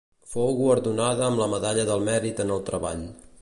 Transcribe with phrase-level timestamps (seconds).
[0.29, 3.07] Fou guardonada amb la medalla al Mèrit en el Treball.